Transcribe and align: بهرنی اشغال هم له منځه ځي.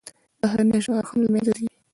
بهرنی 0.41 0.73
اشغال 0.79 1.05
هم 1.09 1.17
له 1.23 1.29
منځه 1.33 1.51
ځي. 1.57 1.65